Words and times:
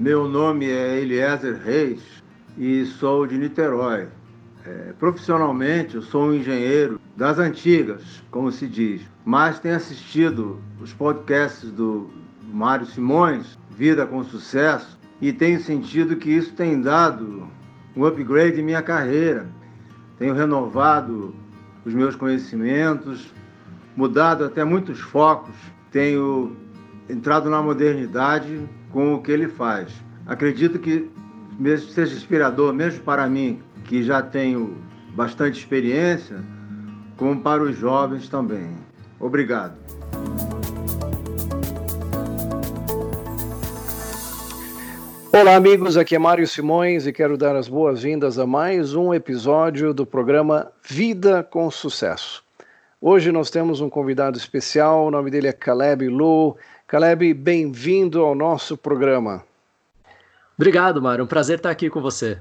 Meu 0.00 0.26
nome 0.26 0.66
é 0.66 0.98
Eliezer 0.98 1.60
Reis 1.62 2.00
e 2.56 2.86
sou 2.86 3.26
de 3.26 3.36
Niterói. 3.36 4.08
É, 4.64 4.94
profissionalmente, 4.98 5.96
eu 5.96 6.00
sou 6.00 6.28
um 6.28 6.32
engenheiro 6.32 6.98
das 7.18 7.38
antigas, 7.38 8.24
como 8.30 8.50
se 8.50 8.66
diz, 8.66 9.02
mas 9.26 9.58
tenho 9.58 9.76
assistido 9.76 10.58
os 10.80 10.90
podcasts 10.94 11.70
do 11.70 12.08
Mário 12.50 12.86
Simões, 12.86 13.58
Vida 13.72 14.06
com 14.06 14.24
Sucesso, 14.24 14.98
e 15.20 15.34
tenho 15.34 15.60
sentido 15.60 16.16
que 16.16 16.30
isso 16.30 16.54
tem 16.54 16.80
dado 16.80 17.46
um 17.94 18.06
upgrade 18.06 18.58
em 18.58 18.64
minha 18.64 18.80
carreira. 18.80 19.46
Tenho 20.18 20.32
renovado 20.32 21.34
os 21.84 21.92
meus 21.92 22.16
conhecimentos, 22.16 23.34
mudado 23.94 24.46
até 24.46 24.64
muitos 24.64 24.98
focos, 24.98 25.54
tenho 25.92 26.56
entrado 27.06 27.50
na 27.50 27.60
modernidade 27.60 28.66
com 28.92 29.14
o 29.14 29.22
que 29.22 29.32
ele 29.32 29.48
faz. 29.48 29.92
Acredito 30.26 30.78
que 30.78 31.10
seja 31.92 32.14
inspirador, 32.14 32.72
mesmo 32.72 33.02
para 33.02 33.26
mim, 33.26 33.60
que 33.84 34.02
já 34.02 34.22
tenho 34.22 34.76
bastante 35.14 35.58
experiência, 35.58 36.36
como 37.16 37.40
para 37.40 37.62
os 37.62 37.76
jovens 37.76 38.28
também. 38.28 38.70
Obrigado. 39.18 39.74
Olá, 45.32 45.54
amigos. 45.54 45.96
Aqui 45.96 46.16
é 46.16 46.18
Mário 46.18 46.46
Simões 46.46 47.06
e 47.06 47.12
quero 47.12 47.36
dar 47.38 47.54
as 47.54 47.68
boas-vindas 47.68 48.38
a 48.38 48.46
mais 48.46 48.94
um 48.94 49.14
episódio 49.14 49.94
do 49.94 50.04
programa 50.04 50.72
Vida 50.82 51.42
com 51.42 51.70
Sucesso. 51.70 52.42
Hoje 53.00 53.30
nós 53.30 53.48
temos 53.48 53.80
um 53.80 53.88
convidado 53.88 54.36
especial, 54.36 55.06
o 55.06 55.10
nome 55.10 55.30
dele 55.30 55.46
é 55.48 55.52
Caleb 55.52 56.08
Lu. 56.08 56.56
Caleb, 56.90 57.32
bem-vindo 57.34 58.20
ao 58.20 58.34
nosso 58.34 58.76
programa. 58.76 59.44
Obrigado, 60.58 61.00
Mário. 61.00 61.22
Um 61.22 61.28
prazer 61.28 61.58
estar 61.58 61.70
aqui 61.70 61.88
com 61.88 62.00
você. 62.00 62.36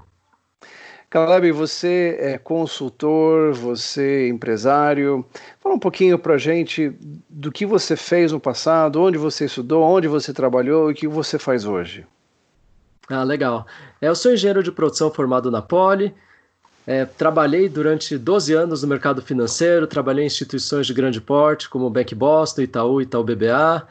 Caleb, 1.08 1.52
você 1.52 2.18
é 2.20 2.36
consultor, 2.40 3.54
você 3.54 4.24
é 4.24 4.28
empresário. 4.28 5.24
Fala 5.60 5.76
um 5.76 5.80
pouquinho 5.80 6.18
para 6.18 6.34
a 6.34 6.38
gente 6.40 6.92
do 7.30 7.52
que 7.52 7.64
você 7.64 7.96
fez 7.96 8.32
no 8.32 8.40
passado, 8.40 9.00
onde 9.00 9.20
você 9.20 9.46
estudou, 9.46 9.84
onde 9.84 10.08
você 10.08 10.34
trabalhou 10.34 10.90
e 10.90 10.94
o 10.94 10.96
que 10.96 11.08
você 11.08 11.38
faz 11.38 11.64
hoje. 11.64 12.04
Ah, 13.08 13.22
legal. 13.22 13.68
É, 14.02 14.08
eu 14.08 14.16
sou 14.16 14.34
engenheiro 14.34 14.64
de 14.64 14.72
produção 14.72 15.12
formado 15.12 15.52
na 15.52 15.62
Poli. 15.62 16.12
É, 16.88 17.06
trabalhei 17.06 17.70
durante 17.70 18.18
12 18.18 18.52
anos 18.54 18.82
no 18.82 18.90
mercado 18.90 19.22
financeiro, 19.22 19.86
trabalhei 19.86 20.24
em 20.24 20.26
instituições 20.26 20.88
de 20.88 20.94
grande 20.96 21.22
porte, 21.22 21.70
como 21.70 21.86
o 21.86 21.90
Bank 21.92 22.16
Boston, 22.16 22.64
Itaú, 22.64 23.00
Itaú 23.00 23.24
BBA. 23.24 23.88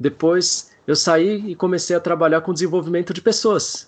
Depois 0.00 0.70
eu 0.86 0.96
saí 0.96 1.50
e 1.50 1.54
comecei 1.54 1.94
a 1.94 2.00
trabalhar 2.00 2.40
com 2.40 2.54
desenvolvimento 2.54 3.12
de 3.12 3.20
pessoas. 3.20 3.86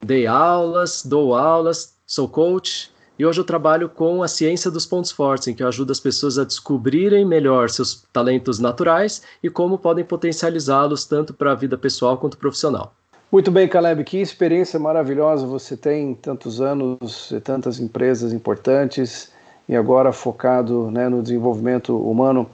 Dei 0.00 0.24
aulas, 0.24 1.04
dou 1.04 1.34
aulas, 1.34 1.94
sou 2.06 2.28
coach 2.28 2.92
e 3.18 3.26
hoje 3.26 3.40
eu 3.40 3.44
trabalho 3.44 3.88
com 3.88 4.22
a 4.22 4.28
ciência 4.28 4.70
dos 4.70 4.86
pontos 4.86 5.10
fortes, 5.10 5.48
em 5.48 5.54
que 5.54 5.62
eu 5.62 5.68
ajudo 5.68 5.90
as 5.90 5.98
pessoas 5.98 6.38
a 6.38 6.44
descobrirem 6.44 7.24
melhor 7.24 7.70
seus 7.70 8.04
talentos 8.12 8.60
naturais 8.60 9.22
e 9.42 9.50
como 9.50 9.78
podem 9.78 10.04
potencializá-los 10.04 11.04
tanto 11.04 11.34
para 11.34 11.52
a 11.52 11.54
vida 11.56 11.76
pessoal 11.76 12.16
quanto 12.16 12.38
profissional. 12.38 12.94
Muito 13.30 13.50
bem, 13.50 13.66
Caleb, 13.66 14.04
que 14.04 14.18
experiência 14.18 14.78
maravilhosa 14.78 15.46
você 15.46 15.76
tem, 15.76 16.14
tantos 16.14 16.60
anos, 16.60 17.32
tantas 17.42 17.80
empresas 17.80 18.32
importantes 18.32 19.32
e 19.68 19.74
agora 19.74 20.12
focado 20.12 20.90
né, 20.90 21.08
no 21.08 21.22
desenvolvimento 21.22 21.96
humano. 21.96 22.48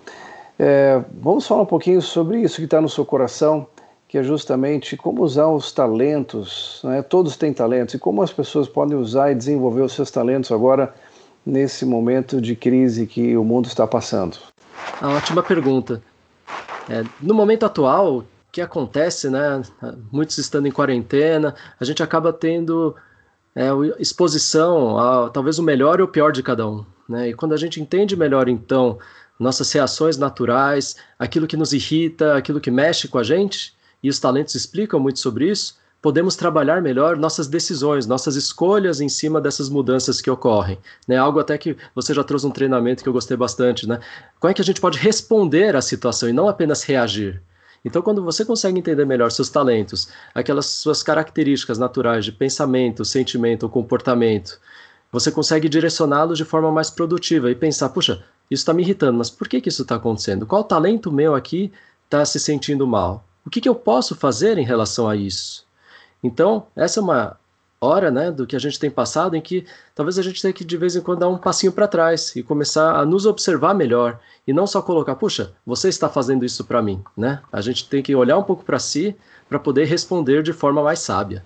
É, 0.59 1.03
vamos 1.20 1.47
falar 1.47 1.62
um 1.62 1.67
pouquinho 1.67 2.03
sobre 2.03 2.41
isso 2.41 2.56
que 2.56 2.64
está 2.64 2.81
no 2.81 2.89
seu 2.89 3.05
coração, 3.05 3.67
que 4.09 4.19
é 4.19 4.23
justamente 4.23 4.97
como 4.97 5.23
usar 5.23 5.47
os 5.47 5.70
talentos, 5.70 6.81
né? 6.83 7.03
todos 7.03 7.37
têm 7.37 7.53
talentos, 7.53 7.95
e 7.95 7.98
como 7.98 8.23
as 8.23 8.33
pessoas 8.33 8.69
podem 8.69 8.97
usar 8.97 9.31
e 9.31 9.34
desenvolver 9.34 9.83
os 9.83 9.92
seus 9.92 10.11
talentos 10.11 10.51
agora 10.51 10.92
nesse 11.47 11.84
momento 11.86 12.41
de 12.41 12.56
crise 12.56 13.06
que 13.06 13.36
o 13.36 13.45
mundo 13.45 13.67
está 13.67 13.86
passando? 13.86 14.36
A 15.01 15.11
ótima 15.11 15.42
pergunta. 15.42 16.02
É, 16.89 17.05
no 17.20 17.35
momento 17.35 17.64
atual, 17.64 18.18
o 18.18 18.24
que 18.51 18.61
acontece, 18.61 19.29
né? 19.29 19.63
Muitos 20.11 20.39
estando 20.39 20.67
em 20.67 20.73
quarentena, 20.73 21.55
a 21.79 21.85
gente 21.85 22.02
acaba 22.02 22.33
tendo 22.33 22.97
é, 23.55 23.68
exposição 23.98 24.98
a 24.98 25.29
talvez 25.29 25.58
o 25.58 25.63
melhor 25.63 26.01
e 26.01 26.02
o 26.02 26.08
pior 26.08 26.33
de 26.33 26.42
cada 26.42 26.67
um. 26.67 26.85
Né? 27.08 27.30
E 27.30 27.35
quando 27.35 27.55
a 27.55 27.57
gente 27.57 27.80
entende 27.80 28.17
melhor, 28.17 28.48
então, 28.48 28.98
nossas 29.38 29.70
reações 29.72 30.16
naturais, 30.16 30.96
aquilo 31.18 31.46
que 31.46 31.56
nos 31.56 31.72
irrita, 31.72 32.36
aquilo 32.36 32.60
que 32.60 32.70
mexe 32.70 33.08
com 33.08 33.18
a 33.18 33.22
gente, 33.22 33.74
e 34.02 34.08
os 34.08 34.18
talentos 34.18 34.54
explicam 34.54 34.98
muito 35.00 35.18
sobre 35.20 35.50
isso, 35.50 35.76
podemos 36.00 36.36
trabalhar 36.36 36.80
melhor 36.80 37.16
nossas 37.16 37.48
decisões, 37.48 38.06
nossas 38.06 38.36
escolhas 38.36 39.00
em 39.00 39.08
cima 39.08 39.40
dessas 39.40 39.68
mudanças 39.68 40.20
que 40.20 40.30
ocorrem. 40.30 40.78
Né? 41.06 41.16
Algo 41.16 41.40
até 41.40 41.58
que 41.58 41.76
você 41.94 42.14
já 42.14 42.22
trouxe 42.22 42.46
um 42.46 42.50
treinamento 42.50 43.02
que 43.02 43.08
eu 43.08 43.12
gostei 43.12 43.36
bastante. 43.36 43.88
Né? 43.88 43.98
Como 44.38 44.50
é 44.50 44.54
que 44.54 44.62
a 44.62 44.64
gente 44.64 44.80
pode 44.80 44.98
responder 44.98 45.74
à 45.74 45.82
situação 45.82 46.28
e 46.28 46.32
não 46.32 46.48
apenas 46.48 46.82
reagir? 46.82 47.42
Então, 47.84 48.02
quando 48.02 48.22
você 48.22 48.44
consegue 48.44 48.78
entender 48.78 49.05
melhor 49.05 49.30
seus 49.30 49.48
talentos, 49.48 50.08
aquelas 50.34 50.66
suas 50.66 51.02
características 51.02 51.78
naturais 51.78 52.24
de 52.24 52.32
pensamento, 52.32 53.05
sentimento 53.05 53.62
ou 53.64 53.68
comportamento, 53.68 54.60
você 55.12 55.30
consegue 55.30 55.68
direcioná-los 55.68 56.36
de 56.36 56.44
forma 56.44 56.70
mais 56.70 56.90
produtiva 56.90 57.50
e 57.50 57.55
pensar: 57.55 57.88
puxa, 57.90 58.22
isso 58.51 58.63
está 58.63 58.73
me 58.73 58.83
irritando, 58.83 59.19
mas 59.19 59.31
por 59.31 59.48
que, 59.48 59.61
que 59.61 59.69
isso 59.69 59.83
está 59.83 59.97
acontecendo? 59.97 60.47
Qual 60.47 60.64
talento 60.64 61.13
meu 61.13 61.35
aqui 61.35 61.73
está 62.05 62.25
se 62.25 62.41
sentindo 62.41 62.86
mal? 62.86 63.25
O 63.45 63.51
que, 63.51 63.61
que 63.61 63.69
eu 63.69 63.75
posso 63.75 64.14
fazer 64.14 64.59
em 64.59 64.64
relação 64.64 65.09
a 65.09 65.17
isso? 65.17 65.67
Então, 66.23 66.67
essa 66.75 67.01
é 67.01 67.03
uma 67.03 67.36
hora 67.81 68.11
né, 68.11 68.31
do 68.31 68.47
que 68.47 68.57
a 68.57 68.59
gente 68.59 68.79
tem 68.79 68.91
passado 68.91 69.36
em 69.36 69.41
que 69.41 69.64
talvez 69.95 70.19
a 70.19 70.23
gente 70.23 70.42
tenha 70.42 70.53
que 70.53 70.64
de 70.64 70.77
vez 70.77 70.97
em 70.97 71.01
quando 71.01 71.20
dar 71.20 71.29
um 71.29 71.39
passinho 71.39 71.73
para 71.73 71.86
trás 71.86 72.35
e 72.35 72.42
começar 72.42 72.97
a 72.97 73.05
nos 73.07 73.25
observar 73.25 73.75
melhor 73.75 74.19
e 74.47 74.53
não 74.53 74.67
só 74.67 74.83
colocar, 74.83 75.15
puxa, 75.15 75.53
você 75.65 75.89
está 75.89 76.09
fazendo 76.09 76.45
isso 76.45 76.65
para 76.65 76.83
mim, 76.83 77.03
né? 77.17 77.41
A 77.53 77.61
gente 77.61 77.89
tem 77.89 78.03
que 78.03 78.15
olhar 78.15 78.36
um 78.36 78.42
pouco 78.42 78.65
para 78.65 78.79
si 78.79 79.17
para 79.48 79.59
poder 79.59 79.85
responder 79.85 80.42
de 80.42 80.53
forma 80.53 80.83
mais 80.83 80.98
sábia. 80.98 81.45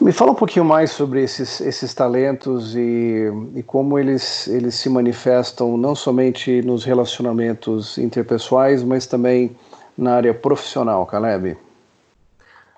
Me 0.00 0.12
fala 0.12 0.32
um 0.32 0.34
pouquinho 0.34 0.64
mais 0.64 0.92
sobre 0.92 1.22
esses, 1.22 1.60
esses 1.60 1.92
talentos 1.92 2.74
e, 2.74 3.26
e 3.54 3.62
como 3.62 3.98
eles, 3.98 4.48
eles 4.48 4.74
se 4.74 4.88
manifestam 4.88 5.76
não 5.76 5.94
somente 5.94 6.62
nos 6.62 6.84
relacionamentos 6.84 7.98
interpessoais, 7.98 8.82
mas 8.82 9.06
também 9.06 9.54
na 9.98 10.14
área 10.14 10.32
profissional, 10.32 11.04
Caleb. 11.04 11.54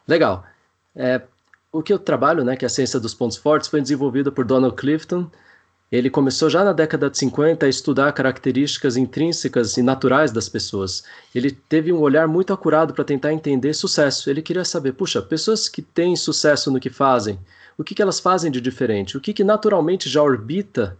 Legal. 0.08 0.42
É, 0.96 1.22
o 1.70 1.80
que 1.80 1.92
eu 1.92 1.98
trabalho, 1.98 2.44
né, 2.44 2.56
que 2.56 2.64
é 2.64 2.66
a 2.66 2.70
ciência 2.70 2.98
dos 2.98 3.14
pontos 3.14 3.36
fortes, 3.36 3.68
foi 3.68 3.80
desenvolvida 3.80 4.32
por 4.32 4.44
Donald 4.44 4.74
Clifton 4.74 5.30
ele 5.92 6.08
começou 6.08 6.48
já 6.48 6.64
na 6.64 6.72
década 6.72 7.10
de 7.10 7.18
50 7.18 7.66
a 7.66 7.68
estudar 7.68 8.10
características 8.12 8.96
intrínsecas 8.96 9.76
e 9.76 9.82
naturais 9.82 10.32
das 10.32 10.48
pessoas. 10.48 11.04
Ele 11.34 11.50
teve 11.50 11.92
um 11.92 12.00
olhar 12.00 12.26
muito 12.26 12.50
acurado 12.50 12.94
para 12.94 13.04
tentar 13.04 13.34
entender 13.34 13.74
sucesso. 13.74 14.30
Ele 14.30 14.40
queria 14.40 14.64
saber, 14.64 14.94
puxa, 14.94 15.20
pessoas 15.20 15.68
que 15.68 15.82
têm 15.82 16.16
sucesso 16.16 16.70
no 16.70 16.80
que 16.80 16.88
fazem, 16.88 17.38
o 17.76 17.84
que, 17.84 17.94
que 17.94 18.00
elas 18.00 18.20
fazem 18.20 18.50
de 18.50 18.58
diferente? 18.58 19.18
O 19.18 19.20
que, 19.20 19.34
que 19.34 19.44
naturalmente 19.44 20.08
já 20.08 20.22
orbita 20.22 20.96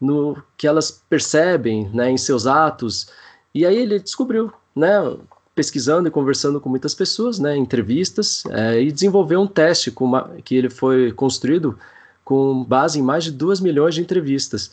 no 0.00 0.42
que 0.56 0.66
elas 0.66 0.90
percebem 1.08 1.88
né, 1.94 2.10
em 2.10 2.18
seus 2.18 2.44
atos? 2.44 3.06
E 3.54 3.64
aí 3.64 3.76
ele 3.76 4.00
descobriu, 4.00 4.52
né, 4.74 5.16
pesquisando 5.54 6.08
e 6.08 6.10
conversando 6.10 6.60
com 6.60 6.68
muitas 6.68 6.92
pessoas, 6.92 7.38
né, 7.38 7.56
entrevistas, 7.56 8.42
é, 8.50 8.82
e 8.82 8.90
desenvolveu 8.90 9.40
um 9.40 9.46
teste 9.46 9.92
uma, 10.00 10.28
que 10.44 10.56
ele 10.56 10.70
foi 10.70 11.12
construído 11.12 11.78
com 12.24 12.64
base 12.64 12.98
em 12.98 13.02
mais 13.02 13.24
de 13.24 13.30
2 13.30 13.60
milhões 13.60 13.94
de 13.94 14.00
entrevistas. 14.00 14.72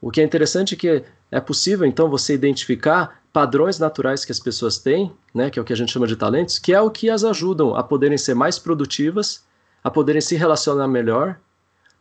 O 0.00 0.10
que 0.10 0.20
é 0.20 0.24
interessante 0.24 0.74
é 0.74 0.76
que 0.76 1.04
é 1.30 1.40
possível, 1.40 1.86
então, 1.86 2.08
você 2.08 2.34
identificar 2.34 3.20
padrões 3.32 3.78
naturais 3.78 4.24
que 4.24 4.32
as 4.32 4.40
pessoas 4.40 4.78
têm, 4.78 5.12
né, 5.34 5.50
que 5.50 5.58
é 5.58 5.62
o 5.62 5.64
que 5.64 5.72
a 5.72 5.76
gente 5.76 5.92
chama 5.92 6.06
de 6.06 6.16
talentos, 6.16 6.58
que 6.58 6.72
é 6.72 6.80
o 6.80 6.90
que 6.90 7.10
as 7.10 7.22
ajudam 7.24 7.76
a 7.76 7.82
poderem 7.82 8.16
ser 8.16 8.34
mais 8.34 8.58
produtivas, 8.58 9.44
a 9.84 9.90
poderem 9.90 10.20
se 10.20 10.34
relacionar 10.34 10.88
melhor, 10.88 11.38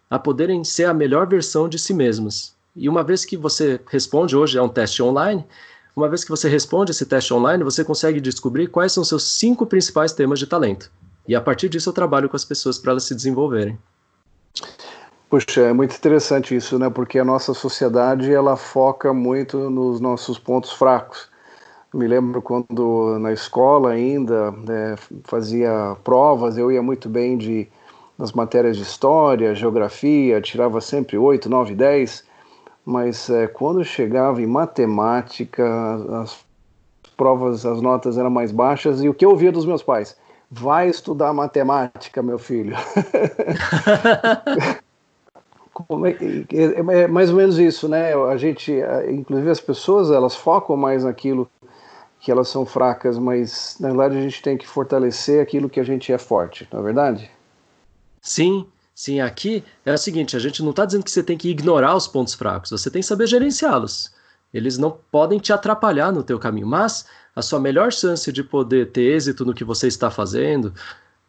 a 0.10 0.18
poderem 0.18 0.64
ser 0.64 0.86
a 0.86 0.94
melhor 0.94 1.28
versão 1.28 1.68
de 1.68 1.78
si 1.78 1.94
mesmas. 1.94 2.56
E 2.76 2.88
uma 2.88 3.04
vez 3.04 3.26
que 3.26 3.36
você 3.36 3.80
responde, 3.88 4.36
hoje 4.36 4.58
é 4.58 4.62
um 4.62 4.70
teste 4.70 5.04
online, 5.04 5.46
uma 5.96 6.08
vez 6.08 6.24
que 6.24 6.30
você 6.30 6.48
responde 6.48 6.92
esse 6.92 7.06
teste 7.06 7.34
online, 7.34 7.64
você 7.64 7.84
consegue 7.84 8.22
descobrir 8.22 8.68
quais 8.68 8.94
são 8.94 9.04
seus 9.04 9.24
cinco 9.24 9.66
principais 9.66 10.14
temas 10.14 10.40
de 10.40 10.48
talento. 10.48 10.92
E 11.28 11.36
a 11.36 11.42
partir 11.42 11.68
disso 11.68 11.90
eu 11.90 11.94
trabalho 11.94 12.30
com 12.30 12.36
as 12.36 12.46
pessoas 12.46 12.78
para 12.78 12.92
elas 12.92 13.04
se 13.04 13.16
desenvolverem. 13.16 13.78
Puxa, 15.30 15.62
é 15.62 15.74
muito 15.74 15.96
interessante 15.96 16.56
isso, 16.56 16.80
né? 16.80 16.90
Porque 16.90 17.20
a 17.20 17.26
nossa 17.26 17.54
sociedade 17.54 18.34
ela 18.34 18.56
foca 18.56 19.14
muito 19.14 19.70
nos 19.70 20.00
nossos 20.00 20.40
pontos 20.40 20.72
fracos. 20.72 21.30
Me 21.94 22.08
lembro 22.08 22.42
quando 22.42 23.18
na 23.20 23.34
escola 23.34 23.92
ainda 23.92 24.52
né, 24.52 24.96
fazia 25.26 25.98
provas, 26.04 26.58
eu 26.58 26.72
ia 26.72 26.82
muito 26.82 27.10
bem 27.10 27.38
de 27.38 27.68
nas 28.18 28.32
matérias 28.32 28.76
de 28.78 28.84
história, 28.84 29.54
geografia, 29.54 30.42
tirava 30.42 30.82
sempre 30.82 31.18
8, 31.18 31.48
9, 31.50 31.76
10, 31.76 32.24
mas 32.84 33.30
é, 33.30 33.48
quando 33.48 33.84
chegava 33.86 34.42
em 34.42 34.48
matemática, 34.48 35.64
as 36.24 36.40
provas, 37.16 37.64
as 37.64 37.80
notas 37.80 38.18
eram 38.18 38.32
mais 38.32 38.52
baixas 38.52 39.04
e 39.04 39.10
o 39.10 39.14
que 39.14 39.24
eu 39.24 39.30
ouvia 39.30 39.52
dos 39.52 39.66
meus 39.66 39.84
pais? 39.84 40.16
vai 40.50 40.88
estudar 40.88 41.34
matemática, 41.34 42.24
meu 42.24 42.40
filho. 42.40 42.76
É, 46.06 46.56
é, 46.56 47.02
é, 47.02 47.08
mais 47.08 47.30
ou 47.30 47.36
menos 47.36 47.58
isso, 47.58 47.88
né? 47.88 48.14
A 48.14 48.38
gente, 48.38 48.74
inclusive 49.10 49.50
as 49.50 49.60
pessoas, 49.60 50.12
elas 50.12 50.36
focam 50.36 50.76
mais 50.76 51.04
naquilo 51.04 51.50
que 52.20 52.32
elas 52.32 52.50
são 52.50 52.66
fracas, 52.66 53.18
mas 53.18 53.78
na 53.80 53.90
verdade 53.90 54.18
a 54.18 54.22
gente 54.22 54.42
tem 54.42 54.58
que 54.58 54.68
fortalecer 54.68 55.42
aquilo 55.42 55.70
que 55.70 55.80
a 55.80 55.84
gente 55.84 56.12
é 56.12 56.18
forte, 56.18 56.68
não 56.72 56.80
é 56.80 56.84
verdade? 56.84 57.32
Sim, 58.22 58.66
sim. 58.94 59.22
Aqui 59.22 59.64
é 59.86 59.94
o 59.94 59.98
seguinte: 59.98 60.36
a 60.36 60.40
gente 60.40 60.64
não 60.64 60.72
está 60.72 60.86
dizendo 60.86 61.04
que 61.04 61.12
você 61.12 61.24
tem 61.24 61.38
que 61.38 61.50
ignorar 61.50 61.96
os 61.96 62.08
pontos 62.08 62.34
fracos, 62.34 62.72
você 62.72 62.90
tem 62.90 63.02
que 63.02 63.08
saber 63.08 63.28
gerenciá-los. 63.28 64.12
Eles 64.54 64.78
não 64.78 64.98
podem 65.12 65.40
te 65.40 65.54
atrapalhar 65.54 66.12
no 66.12 66.24
teu 66.24 66.40
caminho, 66.40 66.68
mas 66.68 67.06
a 67.36 67.42
sua 67.42 67.60
melhor 67.60 67.92
chance 67.92 68.32
de 68.32 68.44
poder 68.44 68.92
ter 68.92 69.16
êxito 69.16 69.46
no 69.46 69.54
que 69.54 69.64
você 69.64 69.88
está 69.88 70.10
fazendo, 70.10 70.74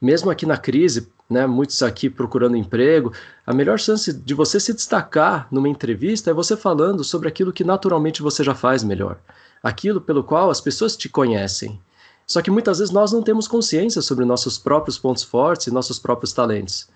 mesmo 0.00 0.30
aqui 0.30 0.46
na 0.46 0.56
crise, 0.56 1.08
né, 1.28 1.46
muitos 1.46 1.82
aqui 1.82 2.08
procurando 2.08 2.56
emprego, 2.56 3.12
a 3.46 3.52
melhor 3.52 3.78
chance 3.78 4.12
de 4.12 4.34
você 4.34 4.58
se 4.58 4.72
destacar 4.72 5.46
numa 5.50 5.68
entrevista 5.68 6.30
é 6.30 6.34
você 6.34 6.56
falando 6.56 7.04
sobre 7.04 7.28
aquilo 7.28 7.52
que 7.52 7.64
naturalmente 7.64 8.22
você 8.22 8.42
já 8.42 8.54
faz 8.54 8.82
melhor, 8.82 9.18
aquilo 9.62 10.00
pelo 10.00 10.24
qual 10.24 10.50
as 10.50 10.60
pessoas 10.60 10.96
te 10.96 11.08
conhecem. 11.08 11.78
Só 12.26 12.42
que 12.42 12.50
muitas 12.50 12.78
vezes 12.78 12.92
nós 12.92 13.12
não 13.12 13.22
temos 13.22 13.48
consciência 13.48 14.02
sobre 14.02 14.24
nossos 14.24 14.58
próprios 14.58 14.98
pontos 14.98 15.22
fortes 15.22 15.66
e 15.66 15.70
nossos 15.70 15.98
próprios 15.98 16.32
talentos. 16.32 16.88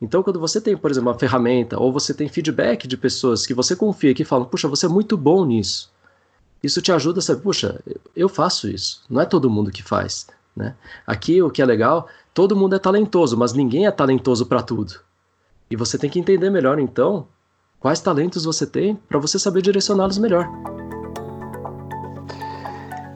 Então, 0.00 0.22
quando 0.22 0.38
você 0.38 0.60
tem, 0.60 0.76
por 0.76 0.90
exemplo, 0.90 1.10
uma 1.10 1.18
ferramenta 1.18 1.78
ou 1.78 1.92
você 1.92 2.14
tem 2.14 2.28
feedback 2.28 2.86
de 2.86 2.96
pessoas 2.96 3.46
que 3.46 3.52
você 3.52 3.74
confia 3.74 4.14
que 4.14 4.24
falam, 4.24 4.46
puxa, 4.46 4.68
você 4.68 4.86
é 4.86 4.88
muito 4.88 5.16
bom 5.16 5.44
nisso, 5.44 5.90
isso 6.62 6.80
te 6.80 6.90
ajuda 6.90 7.18
a 7.18 7.22
saber, 7.22 7.42
puxa, 7.42 7.80
eu 8.16 8.28
faço 8.28 8.68
isso, 8.68 9.02
não 9.08 9.20
é 9.20 9.26
todo 9.26 9.50
mundo 9.50 9.70
que 9.70 9.82
faz. 9.82 10.26
Né? 10.58 10.74
Aqui 11.06 11.40
o 11.40 11.50
que 11.50 11.62
é 11.62 11.64
legal, 11.64 12.08
todo 12.34 12.56
mundo 12.56 12.74
é 12.74 12.80
talentoso, 12.80 13.36
mas 13.36 13.52
ninguém 13.52 13.86
é 13.86 13.90
talentoso 13.92 14.44
para 14.44 14.60
tudo. 14.60 14.94
E 15.70 15.76
você 15.76 15.96
tem 15.96 16.10
que 16.10 16.18
entender 16.18 16.50
melhor 16.50 16.80
então 16.80 17.28
quais 17.78 18.00
talentos 18.00 18.44
você 18.44 18.66
tem 18.66 18.96
para 19.08 19.20
você 19.20 19.38
saber 19.38 19.62
direcioná-los 19.62 20.18
melhor. 20.18 20.50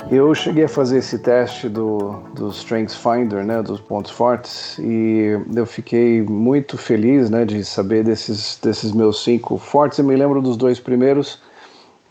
Eu 0.08 0.32
cheguei 0.34 0.64
a 0.64 0.68
fazer 0.68 0.98
esse 0.98 1.18
teste 1.18 1.68
do, 1.68 2.20
do 2.34 2.50
Strengths 2.50 2.94
Finder, 2.94 3.42
né, 3.44 3.60
dos 3.60 3.80
pontos 3.80 4.12
fortes, 4.12 4.78
e 4.78 5.36
eu 5.52 5.66
fiquei 5.66 6.22
muito 6.22 6.76
feliz, 6.76 7.28
né, 7.28 7.44
de 7.44 7.64
saber 7.64 8.04
desses, 8.04 8.56
desses 8.62 8.92
meus 8.92 9.24
cinco 9.24 9.56
fortes. 9.58 9.98
Eu 9.98 10.04
me 10.04 10.14
lembro 10.14 10.40
dos 10.40 10.56
dois 10.56 10.78
primeiros, 10.78 11.40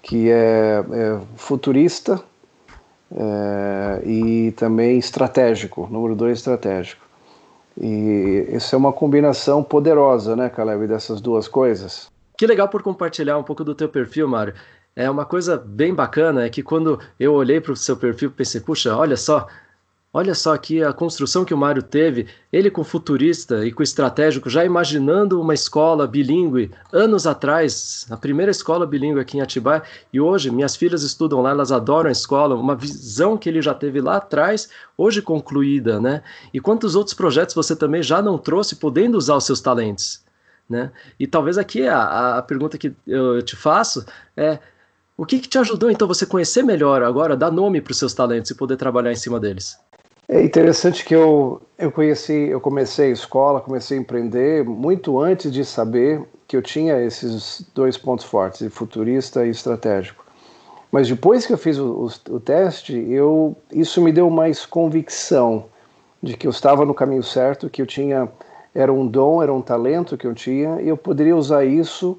que 0.02 0.30
é, 0.30 0.84
é 0.92 1.20
futurista, 1.36 2.22
é, 3.16 4.02
e 4.06 4.52
também 4.54 4.98
estratégico, 4.98 5.88
número 5.92 6.16
dois 6.16 6.38
estratégico. 6.38 7.06
E 7.80 8.48
isso 8.52 8.76
é 8.76 8.78
uma 8.78 8.92
combinação 8.92 9.64
poderosa, 9.64 10.36
né, 10.36 10.50
Caleb, 10.50 10.88
dessas 10.88 11.22
duas 11.22 11.48
coisas. 11.48 12.10
Que 12.38 12.46
legal 12.46 12.68
por 12.68 12.82
compartilhar 12.82 13.38
um 13.38 13.44
pouco 13.44 13.64
do 13.64 13.76
teu 13.76 13.88
perfil, 13.88 14.28
Mário. 14.28 14.54
É 14.96 15.10
uma 15.10 15.26
coisa 15.26 15.58
bem 15.58 15.94
bacana 15.94 16.46
é 16.46 16.50
que 16.50 16.62
quando 16.62 17.00
eu 17.20 17.34
olhei 17.34 17.62
para 17.62 17.72
o 17.72 17.76
seu 17.76 17.96
perfil, 17.96 18.32
pensei, 18.32 18.60
puxa, 18.60 18.96
olha 18.96 19.16
só, 19.16 19.48
Olha 20.14 20.36
só 20.36 20.54
aqui 20.54 20.84
a 20.84 20.92
construção 20.92 21.46
que 21.46 21.54
o 21.54 21.58
Mário 21.58 21.82
teve, 21.82 22.28
ele 22.52 22.70
com 22.70 22.84
futurista 22.84 23.66
e 23.66 23.72
com 23.72 23.82
estratégico, 23.82 24.50
já 24.50 24.66
imaginando 24.66 25.40
uma 25.40 25.54
escola 25.54 26.06
bilíngue 26.06 26.70
anos 26.92 27.26
atrás, 27.26 28.06
a 28.10 28.18
primeira 28.18 28.52
escola 28.52 28.86
bilíngue 28.86 29.22
aqui 29.22 29.38
em 29.38 29.42
Atibaia, 29.42 29.84
e 30.12 30.20
hoje 30.20 30.52
minhas 30.52 30.76
filhas 30.76 31.02
estudam 31.02 31.40
lá, 31.40 31.52
elas 31.52 31.72
adoram 31.72 32.10
a 32.10 32.12
escola, 32.12 32.56
uma 32.56 32.76
visão 32.76 33.38
que 33.38 33.48
ele 33.48 33.62
já 33.62 33.74
teve 33.74 34.02
lá 34.02 34.18
atrás, 34.18 34.70
hoje 34.98 35.22
concluída, 35.22 36.02
né? 36.02 36.22
E 36.54 36.60
quantos 36.60 36.94
outros 36.94 37.14
projetos 37.14 37.56
você 37.56 37.74
também 37.74 38.04
já 38.04 38.22
não 38.22 38.38
trouxe, 38.38 38.76
podendo 38.76 39.18
usar 39.18 39.38
os 39.38 39.46
seus 39.46 39.62
talentos, 39.62 40.22
né? 40.70 40.92
E 41.18 41.26
talvez 41.26 41.58
aqui 41.58 41.88
a, 41.88 42.38
a 42.38 42.42
pergunta 42.42 42.78
que 42.78 42.94
eu 43.08 43.42
te 43.42 43.56
faço 43.56 44.06
é 44.36 44.60
o 45.16 45.26
que, 45.26 45.40
que 45.40 45.48
te 45.48 45.58
ajudou 45.58 45.90
então 45.90 46.06
você 46.06 46.26
conhecer 46.26 46.64
melhor 46.64 47.02
agora, 47.02 47.38
dar 47.38 47.50
nome 47.50 47.80
para 47.80 47.92
os 47.92 47.98
seus 47.98 48.14
talentos 48.14 48.52
e 48.52 48.56
poder 48.56 48.76
trabalhar 48.76 49.14
em 49.14 49.16
cima 49.16 49.40
deles? 49.40 49.80
É 50.34 50.42
interessante 50.42 51.04
que 51.04 51.14
eu, 51.14 51.62
eu 51.78 51.92
conheci, 51.92 52.48
eu 52.48 52.62
comecei 52.62 53.10
a 53.10 53.12
escola, 53.12 53.60
comecei 53.60 53.98
a 53.98 54.00
empreender 54.00 54.64
muito 54.64 55.20
antes 55.20 55.52
de 55.52 55.66
saber 55.66 56.24
que 56.48 56.56
eu 56.56 56.62
tinha 56.62 56.98
esses 57.02 57.70
dois 57.76 57.98
pontos 57.98 58.24
fortes, 58.24 58.74
futurista 58.74 59.46
e 59.46 59.50
estratégico. 59.50 60.24
Mas 60.90 61.10
depois 61.10 61.46
que 61.46 61.52
eu 61.52 61.58
fiz 61.58 61.78
o, 61.78 62.08
o, 62.30 62.36
o 62.36 62.40
teste, 62.40 62.94
eu, 63.10 63.58
isso 63.74 64.02
me 64.02 64.10
deu 64.10 64.30
mais 64.30 64.66
convicção 64.66 65.66
de 66.24 66.38
que 66.38 66.48
eu 66.48 66.52
estava 66.52 66.86
no 66.86 66.94
caminho 66.94 67.24
certo, 67.24 67.70
que 67.70 67.82
eu 67.82 67.86
tinha 67.86 68.30
era 68.74 68.94
um 68.94 69.06
dom, 69.06 69.44
era 69.44 69.54
um 69.54 69.62
talento 69.62 70.16
que 70.16 70.26
eu 70.26 70.34
tinha 70.34 70.82
e 70.82 70.88
eu 70.88 70.96
poderia 70.96 71.36
usar 71.36 71.66
isso 71.66 72.18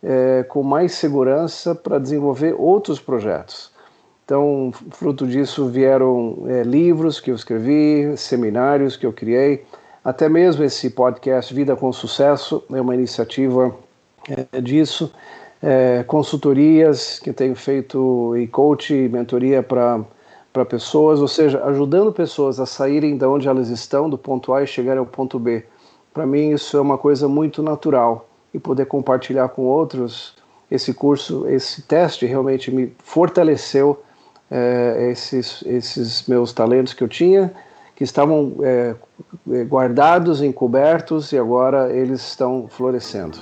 é, 0.00 0.44
com 0.44 0.62
mais 0.62 0.92
segurança 0.92 1.74
para 1.74 1.98
desenvolver 1.98 2.54
outros 2.56 3.00
projetos. 3.00 3.76
Então, 4.28 4.70
fruto 4.90 5.26
disso 5.26 5.68
vieram 5.68 6.44
é, 6.48 6.62
livros 6.62 7.18
que 7.18 7.30
eu 7.30 7.34
escrevi, 7.34 8.14
seminários 8.14 8.94
que 8.94 9.06
eu 9.06 9.10
criei, 9.10 9.64
até 10.04 10.28
mesmo 10.28 10.62
esse 10.62 10.90
podcast 10.90 11.54
Vida 11.54 11.74
com 11.74 11.90
Sucesso 11.90 12.62
é 12.70 12.78
uma 12.78 12.94
iniciativa 12.94 13.74
é, 14.52 14.60
disso, 14.60 15.10
é, 15.62 16.04
consultorias 16.06 17.18
que 17.18 17.32
tenho 17.32 17.56
feito 17.56 18.36
e 18.36 18.46
coach, 18.46 18.92
mentoria 19.10 19.62
para 19.62 20.04
para 20.52 20.64
pessoas, 20.66 21.20
ou 21.20 21.28
seja, 21.28 21.64
ajudando 21.64 22.12
pessoas 22.12 22.60
a 22.60 22.66
saírem 22.66 23.16
de 23.16 23.24
onde 23.24 23.48
elas 23.48 23.70
estão, 23.70 24.10
do 24.10 24.18
ponto 24.18 24.52
A 24.52 24.62
e 24.62 24.66
chegarem 24.66 24.98
ao 24.98 25.06
ponto 25.06 25.38
B. 25.38 25.64
Para 26.12 26.26
mim 26.26 26.50
isso 26.50 26.76
é 26.76 26.80
uma 26.82 26.98
coisa 26.98 27.28
muito 27.28 27.62
natural 27.62 28.28
e 28.52 28.58
poder 28.58 28.84
compartilhar 28.84 29.48
com 29.48 29.62
outros 29.62 30.34
esse 30.70 30.92
curso, 30.92 31.48
esse 31.48 31.80
teste 31.80 32.26
realmente 32.26 32.70
me 32.70 32.92
fortaleceu 33.02 34.02
é, 34.50 35.08
esses, 35.10 35.62
esses 35.66 36.26
meus 36.26 36.52
talentos 36.52 36.94
que 36.94 37.02
eu 37.02 37.08
tinha, 37.08 37.52
que 37.94 38.04
estavam 38.04 38.56
é, 38.62 38.94
é, 39.50 39.64
guardados, 39.64 40.42
encobertos 40.42 41.32
e 41.32 41.38
agora 41.38 41.92
eles 41.92 42.20
estão 42.20 42.68
florescendo. 42.68 43.38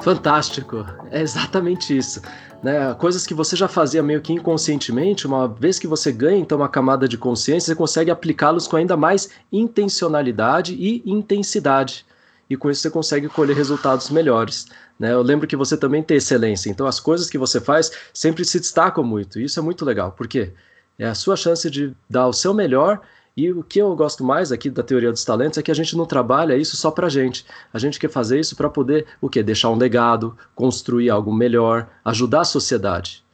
Fantástico, 0.00 0.84
é 1.10 1.20
exatamente 1.20 1.96
isso. 1.96 2.20
Né? 2.62 2.94
Coisas 2.94 3.26
que 3.26 3.34
você 3.34 3.54
já 3.54 3.68
fazia 3.68 4.02
meio 4.02 4.22
que 4.22 4.32
inconscientemente, 4.32 5.26
uma 5.26 5.46
vez 5.46 5.78
que 5.78 5.86
você 5.86 6.10
ganha 6.10 6.38
então 6.38 6.56
uma 6.56 6.68
camada 6.68 7.06
de 7.06 7.18
consciência, 7.18 7.72
você 7.72 7.76
consegue 7.76 8.10
aplicá-los 8.10 8.66
com 8.66 8.76
ainda 8.76 8.96
mais 8.96 9.28
intencionalidade 9.52 10.74
e 10.74 11.02
intensidade. 11.04 12.06
E 12.48 12.56
com 12.56 12.70
isso 12.70 12.82
você 12.82 12.90
consegue 12.90 13.28
colher 13.28 13.56
resultados 13.56 14.10
melhores. 14.10 14.66
Né? 14.98 15.12
Eu 15.12 15.22
lembro 15.22 15.46
que 15.46 15.56
você 15.56 15.76
também 15.76 16.02
tem 16.02 16.18
excelência, 16.18 16.70
então 16.70 16.86
as 16.86 17.00
coisas 17.00 17.30
que 17.30 17.38
você 17.38 17.60
faz 17.60 17.90
sempre 18.12 18.44
se 18.44 18.60
destacam 18.60 19.02
muito. 19.02 19.40
E 19.40 19.44
isso 19.44 19.58
é 19.58 19.62
muito 19.62 19.84
legal, 19.84 20.12
porque 20.12 20.52
é 20.98 21.06
a 21.06 21.14
sua 21.14 21.36
chance 21.36 21.68
de 21.70 21.94
dar 22.08 22.26
o 22.26 22.32
seu 22.32 22.54
melhor. 22.54 23.00
E 23.36 23.50
o 23.50 23.64
que 23.64 23.80
eu 23.80 23.96
gosto 23.96 24.22
mais 24.22 24.52
aqui 24.52 24.70
da 24.70 24.82
teoria 24.82 25.10
dos 25.10 25.24
talentos 25.24 25.58
é 25.58 25.62
que 25.62 25.70
a 25.70 25.74
gente 25.74 25.96
não 25.96 26.06
trabalha 26.06 26.56
isso 26.56 26.76
só 26.76 26.90
para 26.90 27.08
gente. 27.08 27.44
A 27.72 27.78
gente 27.78 27.98
quer 27.98 28.08
fazer 28.08 28.38
isso 28.38 28.54
para 28.54 28.70
poder 28.70 29.06
o 29.20 29.28
quê? 29.28 29.42
Deixar 29.42 29.70
um 29.70 29.76
legado, 29.76 30.36
construir 30.54 31.10
algo 31.10 31.34
melhor, 31.34 31.88
ajudar 32.04 32.42
a 32.42 32.44
sociedade. 32.44 33.24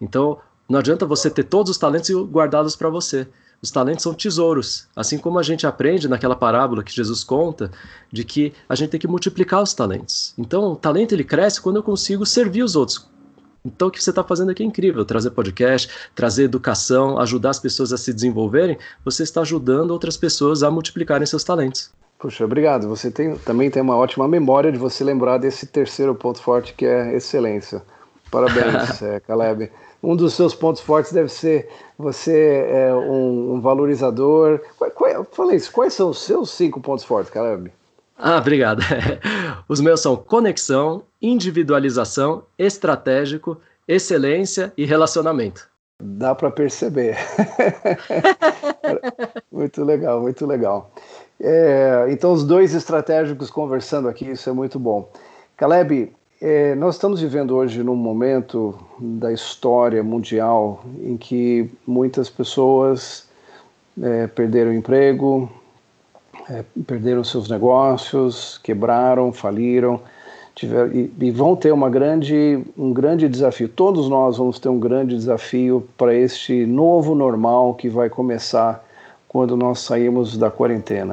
Então, 0.00 0.38
não 0.66 0.78
adianta 0.78 1.04
você 1.04 1.28
ter 1.28 1.44
todos 1.44 1.70
os 1.70 1.76
talentos 1.76 2.10
guardá-los 2.10 2.74
para 2.74 2.88
você. 2.88 3.28
Os 3.62 3.70
talentos 3.70 4.02
são 4.02 4.12
tesouros, 4.12 4.88
assim 4.96 5.16
como 5.16 5.38
a 5.38 5.42
gente 5.42 5.68
aprende 5.68 6.08
naquela 6.08 6.34
parábola 6.34 6.82
que 6.82 6.92
Jesus 6.92 7.22
conta 7.22 7.70
de 8.10 8.24
que 8.24 8.52
a 8.68 8.74
gente 8.74 8.90
tem 8.90 8.98
que 8.98 9.06
multiplicar 9.06 9.62
os 9.62 9.72
talentos. 9.72 10.34
Então, 10.36 10.72
o 10.72 10.76
talento 10.76 11.12
ele 11.12 11.22
cresce 11.22 11.60
quando 11.60 11.76
eu 11.76 11.82
consigo 11.82 12.26
servir 12.26 12.64
os 12.64 12.74
outros. 12.74 13.08
Então, 13.64 13.86
o 13.86 13.90
que 13.92 14.02
você 14.02 14.10
está 14.10 14.24
fazendo 14.24 14.50
aqui 14.50 14.64
é 14.64 14.66
incrível. 14.66 15.04
Trazer 15.04 15.30
podcast, 15.30 15.88
trazer 16.12 16.42
educação, 16.42 17.20
ajudar 17.20 17.50
as 17.50 17.60
pessoas 17.60 17.92
a 17.92 17.96
se 17.96 18.12
desenvolverem. 18.12 18.76
Você 19.04 19.22
está 19.22 19.42
ajudando 19.42 19.92
outras 19.92 20.16
pessoas 20.16 20.64
a 20.64 20.70
multiplicarem 20.70 21.24
seus 21.24 21.44
talentos. 21.44 21.92
Puxa, 22.18 22.44
obrigado. 22.44 22.88
Você 22.88 23.12
tem, 23.12 23.36
também 23.36 23.70
tem 23.70 23.80
uma 23.80 23.94
ótima 23.94 24.26
memória 24.26 24.72
de 24.72 24.78
você 24.78 25.04
lembrar 25.04 25.38
desse 25.38 25.66
terceiro 25.66 26.16
ponto 26.16 26.42
forte 26.42 26.74
que 26.74 26.84
é 26.84 27.14
excelência. 27.14 27.80
Parabéns, 28.28 29.00
é, 29.02 29.20
Caleb 29.20 29.70
um 30.02 30.16
dos 30.16 30.34
seus 30.34 30.54
pontos 30.54 30.82
fortes 30.82 31.12
deve 31.12 31.28
ser 31.28 31.68
você 31.96 32.66
é 32.68 32.94
um, 32.94 33.54
um 33.54 33.60
valorizador. 33.60 34.60
Qual, 34.76 34.90
qual, 34.90 35.26
falei 35.30 35.56
isso, 35.56 35.70
quais 35.70 35.94
são 35.94 36.10
os 36.10 36.22
seus 36.22 36.50
cinco 36.50 36.80
pontos 36.80 37.04
fortes, 37.04 37.32
Caleb? 37.32 37.72
Ah, 38.18 38.38
obrigado. 38.38 38.82
Os 39.68 39.80
meus 39.80 40.00
são 40.00 40.14
conexão, 40.14 41.02
individualização, 41.20 42.44
estratégico, 42.56 43.60
excelência 43.88 44.72
e 44.76 44.84
relacionamento. 44.84 45.68
Dá 46.00 46.34
para 46.34 46.50
perceber. 46.50 47.16
muito 49.50 49.84
legal, 49.84 50.20
muito 50.20 50.46
legal. 50.46 50.92
É, 51.40 52.06
então, 52.10 52.32
os 52.32 52.44
dois 52.44 52.74
estratégicos 52.74 53.50
conversando 53.50 54.08
aqui, 54.08 54.30
isso 54.30 54.48
é 54.48 54.52
muito 54.52 54.78
bom. 54.78 55.10
Caleb, 55.56 56.12
é, 56.42 56.74
nós 56.74 56.96
estamos 56.96 57.20
vivendo 57.20 57.54
hoje 57.54 57.84
num 57.84 57.94
momento 57.94 58.74
da 58.98 59.32
história 59.32 60.02
mundial 60.02 60.82
em 61.00 61.16
que 61.16 61.70
muitas 61.86 62.28
pessoas 62.28 63.28
é, 64.02 64.26
perderam 64.26 64.74
emprego, 64.74 65.48
é, 66.50 66.64
perderam 66.84 67.22
seus 67.22 67.48
negócios, 67.48 68.58
quebraram, 68.58 69.32
faliram, 69.32 70.00
tiver, 70.52 70.92
e, 70.92 71.12
e, 71.20 71.30
vão 71.30 71.54
ter 71.54 71.72
uma 71.72 71.88
grande, 71.88 72.60
um 72.76 72.92
grande 72.92 73.28
desafio. 73.28 73.68
Todos 73.68 74.08
nós 74.08 74.36
vamos 74.36 74.58
ter 74.58 74.68
um 74.68 74.80
grande 74.80 75.14
desafio 75.14 75.86
para 75.96 76.12
este 76.12 76.66
novo 76.66 77.14
normal 77.14 77.74
que 77.74 77.88
vai 77.88 78.10
começar 78.10 78.84
quando 79.28 79.56
nós 79.56 79.78
saímos 79.78 80.36
da 80.36 80.50
quarentena. 80.50 81.12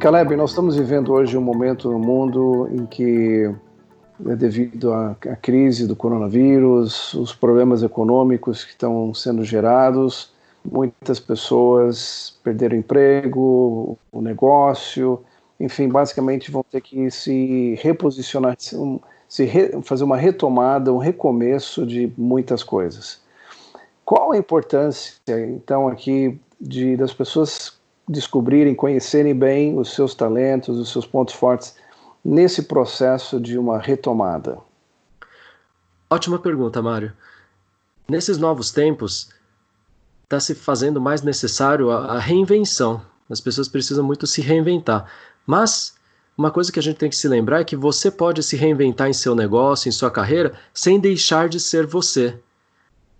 Caleb, 0.00 0.36
nós 0.36 0.50
estamos 0.50 0.76
vivendo 0.76 1.12
hoje 1.12 1.36
um 1.36 1.40
momento 1.40 1.90
no 1.90 1.98
mundo 1.98 2.68
em 2.70 2.86
que, 2.86 3.50
devido 4.18 4.92
à, 4.92 5.10
à 5.10 5.36
crise 5.36 5.86
do 5.86 5.94
coronavírus, 5.94 7.14
os 7.14 7.34
problemas 7.34 7.82
econômicos 7.82 8.64
que 8.64 8.70
estão 8.70 9.12
sendo 9.12 9.44
gerados, 9.44 10.32
muitas 10.64 11.20
pessoas 11.20 12.38
perderam 12.42 12.76
emprego, 12.76 13.98
o 14.10 14.20
negócio, 14.20 15.22
enfim, 15.58 15.88
basicamente 15.88 16.50
vão 16.50 16.64
ter 16.70 16.80
que 16.80 17.10
se 17.10 17.78
reposicionar, 17.80 18.56
se 19.28 19.44
re, 19.44 19.80
fazer 19.82 20.04
uma 20.04 20.16
retomada, 20.16 20.92
um 20.92 20.98
recomeço 20.98 21.86
de 21.86 22.12
muitas 22.16 22.62
coisas. 22.62 23.20
Qual 24.04 24.32
a 24.32 24.38
importância, 24.38 25.18
então, 25.28 25.88
aqui 25.88 26.38
de 26.60 26.96
das 26.96 27.12
pessoas 27.12 27.76
descobrirem, 28.08 28.74
conhecerem 28.74 29.34
bem 29.34 29.78
os 29.78 29.94
seus 29.94 30.14
talentos, 30.14 30.78
os 30.78 30.92
seus 30.92 31.06
pontos 31.06 31.34
fortes 31.34 31.74
nesse 32.26 32.64
processo 32.64 33.40
de 33.40 33.56
uma 33.56 33.78
retomada? 33.78 34.58
Ótima 36.10 36.40
pergunta, 36.40 36.82
Mário. 36.82 37.12
Nesses 38.08 38.36
novos 38.36 38.72
tempos, 38.72 39.30
está 40.24 40.40
se 40.40 40.54
fazendo 40.54 41.00
mais 41.00 41.22
necessário 41.22 41.88
a, 41.90 42.16
a 42.16 42.18
reinvenção. 42.18 43.00
As 43.30 43.40
pessoas 43.40 43.68
precisam 43.68 44.04
muito 44.04 44.26
se 44.26 44.40
reinventar. 44.40 45.08
Mas 45.46 45.94
uma 46.36 46.50
coisa 46.50 46.72
que 46.72 46.80
a 46.80 46.82
gente 46.82 46.96
tem 46.96 47.08
que 47.08 47.16
se 47.16 47.28
lembrar 47.28 47.60
é 47.60 47.64
que 47.64 47.76
você 47.76 48.10
pode 48.10 48.42
se 48.42 48.56
reinventar 48.56 49.08
em 49.08 49.12
seu 49.12 49.34
negócio, 49.34 49.88
em 49.88 49.92
sua 49.92 50.10
carreira, 50.10 50.52
sem 50.74 50.98
deixar 50.98 51.48
de 51.48 51.60
ser 51.60 51.86
você. 51.86 52.36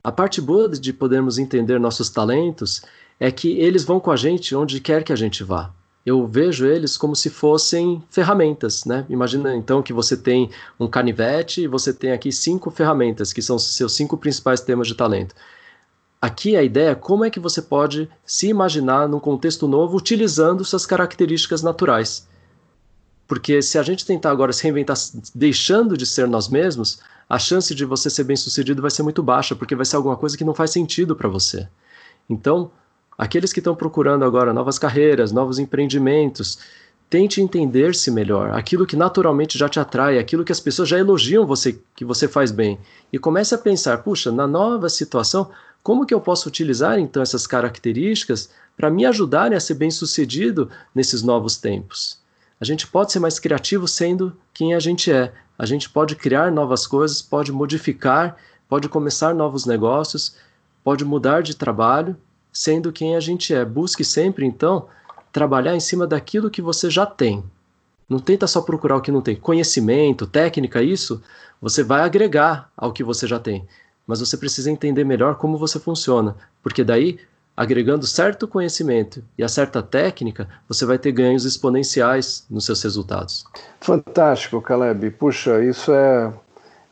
A 0.03 0.11
parte 0.11 0.41
boa 0.41 0.69
de 0.69 0.93
podermos 0.93 1.39
entender 1.39 1.79
nossos 1.79 2.11
talentos 2.11 2.83
é 3.21 3.31
que 3.31 3.59
eles 3.59 3.85
vão 3.85 4.01
com 4.01 4.11
a 4.11 4.17
gente 4.17 4.55
onde 4.55 4.81
quer 4.81 5.05
que 5.05 5.13
a 5.13 5.17
gente 5.17 5.45
vá. 5.45 5.73
Eu 6.07 6.25
vejo 6.25 6.65
eles 6.65 6.97
como 6.97 7.17
se 7.17 7.29
fossem 7.29 8.01
ferramentas, 8.09 8.85
né? 8.85 9.05
Imagina 9.09 9.57
então 9.57 9.83
que 9.83 9.93
você 9.93 10.17
tem 10.17 10.49
um 10.79 10.87
canivete 10.87 11.63
e 11.63 11.67
você 11.67 11.93
tem 11.93 12.13
aqui 12.13 12.31
cinco 12.31 12.71
ferramentas, 12.71 13.33
que 13.33 13.43
são 13.43 13.59
seus 13.59 13.93
cinco 13.97 14.17
principais 14.17 14.61
temas 14.61 14.87
de 14.87 14.95
talento. 14.95 15.35
Aqui 16.23 16.57
a 16.57 16.63
ideia 16.63 16.91
é 16.91 16.95
como 16.95 17.25
é 17.25 17.31
que 17.31 17.41
você 17.41 17.61
pode 17.61 18.09
se 18.25 18.47
imaginar 18.47 19.09
num 19.09 19.19
contexto 19.19 19.67
novo 19.67 19.97
utilizando 19.97 20.65
suas 20.65 20.87
características 20.87 21.61
naturais. 21.61 22.29
Porque 23.27 23.61
se 23.61 23.77
a 23.77 23.83
gente 23.83 24.07
tentar 24.07 24.31
agora 24.31 24.53
se 24.53 24.63
reinventar 24.63 24.97
deixando 25.35 25.97
de 25.97 26.07
ser 26.07 26.29
nós 26.29 26.49
mesmos, 26.49 27.01
a 27.29 27.37
chance 27.37 27.75
de 27.75 27.85
você 27.85 28.09
ser 28.09 28.23
bem 28.23 28.37
sucedido 28.37 28.81
vai 28.81 28.93
ser 28.93 29.03
muito 29.03 29.25
baixa, 29.25 29.57
porque 29.57 29.75
vai 29.75 29.85
ser 29.85 29.97
alguma 29.97 30.17
coisa 30.17 30.39
que 30.39 30.45
não 30.45 30.55
faz 30.55 30.71
sentido 30.71 31.17
para 31.17 31.29
você. 31.29 31.69
Então, 32.31 32.71
aqueles 33.17 33.53
que 33.53 33.61
estão 33.61 33.75
procurando 33.75 34.25
agora 34.25 34.53
novas 34.53 34.79
carreiras, 34.79 35.33
novos 35.33 35.59
empreendimentos, 35.59 36.59
tente 37.09 37.41
entender-se 37.41 38.11
melhor, 38.11 38.51
aquilo 38.51 38.87
que 38.87 38.97
naturalmente 38.97 39.57
já 39.57 39.69
te 39.69 39.79
atrai, 39.79 40.19
aquilo 40.19 40.45
que 40.45 40.53
as 40.53 40.61
pessoas 40.61 40.89
já 40.89 40.99
elogiam 40.99 41.47
você 41.47 41.79
que 41.95 42.05
você 42.05 42.27
faz 42.27 42.51
bem, 42.51 42.79
e 43.13 43.19
comece 43.19 43.55
a 43.55 43.59
pensar, 43.59 43.99
puxa, 43.99 44.33
na 44.33 44.47
nova 44.47 44.89
situação, 44.89 45.51
como 45.83 46.05
que 46.05 46.13
eu 46.13 46.21
posso 46.21 46.49
utilizar 46.49 46.99
então 46.99 47.23
essas 47.23 47.47
características 47.47 48.51
para 48.77 48.91
me 48.91 49.07
ajudarem 49.07 49.57
a 49.57 49.61
ser 49.61 49.75
bem-sucedido 49.75 50.69
nesses 50.95 51.23
novos 51.23 51.57
tempos? 51.57 52.19
A 52.61 52.65
gente 52.65 52.87
pode 52.87 53.13
ser 53.13 53.21
mais 53.21 53.39
criativo 53.39 53.87
sendo 53.87 54.37
quem 54.53 54.75
a 54.75 54.81
gente 54.81 55.13
é. 55.13 55.33
A 55.59 55.65
gente 55.65 55.89
pode 55.89 56.17
criar 56.17 56.51
novas 56.51 56.87
coisas, 56.87 57.23
pode 57.23 57.53
modificar, 57.53 58.37
pode 58.69 58.89
começar 58.89 59.35
novos 59.35 59.65
negócios, 59.65 60.37
pode 60.83 61.05
mudar 61.05 61.43
de 61.43 61.55
trabalho 61.55 62.17
sendo 62.59 62.93
quem 62.93 63.17
a 63.17 63.21
gente 63.21 63.55
é. 63.55 63.65
Busque 63.65 64.05
sempre 64.05 64.47
então 64.47 64.87
trabalhar 65.33 65.75
em 65.75 65.81
cima 65.81 66.07
daquilo 66.07 66.51
que 66.51 66.63
você 66.63 66.89
já 66.91 67.05
tem. 67.05 67.43
Não 68.09 68.19
tenta 68.19 68.47
só 68.47 68.63
procurar 68.63 68.97
o 68.97 69.01
que 69.01 69.13
não 69.13 69.21
tem. 69.21 69.37
Conhecimento, 69.37 70.27
técnica, 70.27 70.83
isso 70.83 71.23
você 71.61 71.83
vai 71.83 72.03
agregar 72.03 72.71
ao 72.77 72.93
que 72.93 73.03
você 73.03 73.27
já 73.27 73.39
tem 73.39 73.67
mas 74.07 74.21
você 74.21 74.37
precisa 74.37 74.71
entender 74.71 75.05
melhor 75.05 75.35
como 75.35 75.59
você 75.59 75.81
funciona, 75.81 76.37
porque 76.63 76.85
daí, 76.85 77.19
agregando 77.57 78.07
certo 78.07 78.47
conhecimento 78.47 79.23
e 79.37 79.43
a 79.43 79.49
certa 79.49 79.83
técnica, 79.83 80.49
você 80.69 80.87
vai 80.87 80.99
ter 80.99 81.11
ganhos 81.11 81.45
exponenciais 81.45 82.47
nos 82.49 82.67
seus 82.67 82.83
resultados. 82.83 83.45
Fantástico, 83.81 84.61
Caleb. 84.61 85.11
Puxa, 85.11 85.65
isso 85.65 85.91
é, 85.93 86.33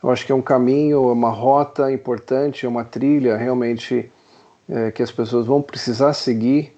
eu 0.03 0.09
acho 0.09 0.25
que 0.25 0.31
é 0.31 0.35
um 0.35 0.41
caminho, 0.41 1.11
uma 1.11 1.29
rota 1.29 1.91
importante, 1.91 2.67
uma 2.67 2.83
trilha 2.83 3.37
realmente 3.37 4.11
é, 4.69 4.91
que 4.91 5.03
as 5.03 5.11
pessoas 5.11 5.45
vão 5.45 5.61
precisar 5.61 6.13
seguir. 6.13 6.73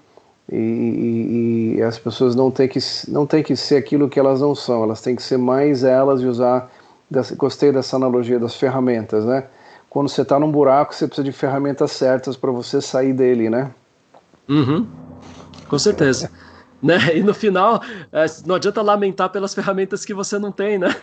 E, 0.49 0.55
e, 0.55 1.75
e, 1.77 1.81
as 1.81 1.99
pessoas 1.99 2.33
não 2.33 2.49
têm, 2.49 2.69
que, 2.69 2.79
não 3.09 3.25
têm 3.25 3.43
que 3.43 3.55
ser 3.55 3.75
aquilo 3.75 4.07
que 4.07 4.17
elas 4.17 4.39
não 4.39 4.55
são, 4.55 4.83
elas 4.83 5.01
têm 5.01 5.13
que 5.13 5.21
ser 5.21 5.37
mais 5.37 5.83
elas 5.83 6.21
e 6.21 6.25
usar. 6.25 6.71
Dessa, 7.09 7.35
gostei 7.35 7.71
dessa 7.71 7.95
analogia 7.95 8.37
das 8.39 8.55
ferramentas, 8.55 9.25
né? 9.25 9.45
quando 9.89 10.09
você 10.09 10.21
está 10.21 10.39
num 10.39 10.51
buraco, 10.51 10.93
você 10.93 11.07
precisa 11.07 11.25
de 11.25 11.31
ferramentas 11.31 11.91
certas 11.91 12.37
para 12.37 12.51
você 12.51 12.81
sair 12.81 13.13
dele, 13.13 13.49
né? 13.49 13.71
Uhum. 14.47 14.87
Com 15.67 15.79
certeza. 15.79 16.29
né? 16.81 16.97
E 17.15 17.23
no 17.23 17.33
final, 17.33 17.81
é, 18.11 18.25
não 18.45 18.55
adianta 18.55 18.81
lamentar 18.81 19.29
pelas 19.29 19.53
ferramentas 19.53 20.05
que 20.05 20.13
você 20.13 20.37
não 20.37 20.51
tem, 20.51 20.77
né? 20.77 20.95